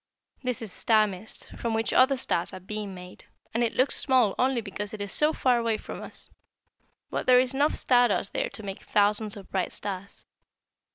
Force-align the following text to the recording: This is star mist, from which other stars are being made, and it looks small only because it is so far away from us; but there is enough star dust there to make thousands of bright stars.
This 0.41 0.63
is 0.63 0.71
star 0.71 1.05
mist, 1.05 1.51
from 1.57 1.75
which 1.75 1.93
other 1.93 2.17
stars 2.17 2.53
are 2.53 2.59
being 2.59 2.95
made, 2.95 3.25
and 3.53 3.63
it 3.63 3.75
looks 3.75 3.95
small 3.95 4.33
only 4.39 4.59
because 4.59 4.95
it 4.95 4.99
is 4.99 5.11
so 5.11 5.31
far 5.31 5.59
away 5.59 5.77
from 5.77 6.01
us; 6.01 6.27
but 7.11 7.27
there 7.27 7.39
is 7.39 7.53
enough 7.53 7.75
star 7.75 8.07
dust 8.07 8.33
there 8.33 8.49
to 8.49 8.63
make 8.63 8.81
thousands 8.81 9.37
of 9.37 9.51
bright 9.51 9.71
stars. 9.71 10.25